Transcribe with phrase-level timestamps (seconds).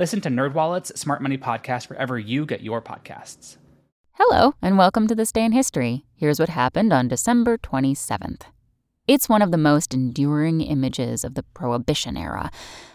[0.00, 3.58] Listen to NerdWallet's Smart Money Podcast wherever you get your podcasts.
[4.12, 6.06] Hello, and welcome to This Day in History.
[6.16, 8.44] Here's what happened on December 27th.
[9.06, 12.50] It's one of the most enduring images of the Prohibition era.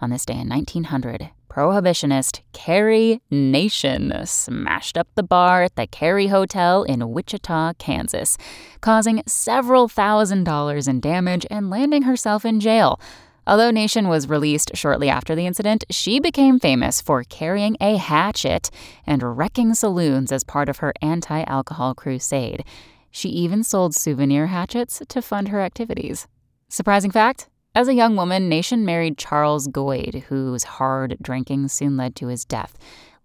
[0.00, 6.28] On this day in 1900, Prohibitionist Carry Nation smashed up the bar at the Carey
[6.28, 8.38] Hotel in Wichita, Kansas,
[8.80, 12.98] causing several thousand dollars in damage and landing herself in jail.
[13.46, 18.70] Although Nation was released shortly after the incident, she became famous for carrying a hatchet
[19.06, 22.64] and wrecking saloons as part of her anti alcohol crusade.
[23.10, 26.26] She even sold souvenir hatchets to fund her activities.
[26.68, 32.16] Surprising fact as a young woman, Nation married Charles Gloyd, whose hard drinking soon led
[32.16, 32.76] to his death,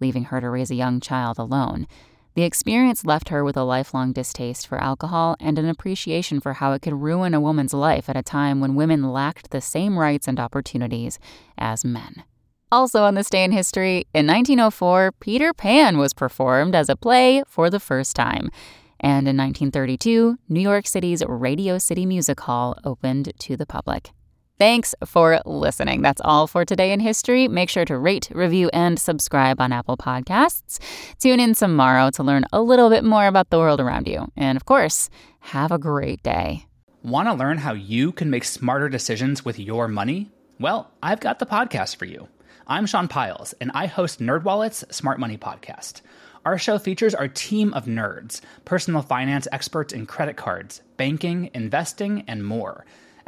[0.02, 1.88] leaving her to raise a young child alone.
[2.34, 6.72] The experience left her with a lifelong distaste for alcohol and an appreciation for how
[6.72, 10.30] it could ruin a woman's life at a time when women lacked the same rights
[10.30, 11.20] and opportunities
[11.58, 12.24] as men.
[12.72, 17.44] Also, on this day in history, in 1904, Peter Pan was performed as a play
[17.46, 18.50] for the first time.
[19.02, 24.12] And in 1932, New York City's Radio City Music Hall opened to the public.
[24.62, 26.04] Thanks for listening.
[26.04, 27.48] That's all for today in history.
[27.48, 30.78] Make sure to rate, review, and subscribe on Apple Podcasts.
[31.18, 34.32] Tune in tomorrow to learn a little bit more about the world around you.
[34.38, 35.10] And of course,
[35.40, 36.68] have a great day.
[37.02, 40.30] Want to learn how you can make smarter decisions with your money?
[40.60, 42.28] Well, I've got the podcast for you.
[42.68, 46.02] I'm Sean Pyles, and I host NerdWallet's Smart Money Podcast.
[46.46, 52.24] Our show features our team of nerds, personal finance experts in credit cards, banking, investing,
[52.28, 52.86] and more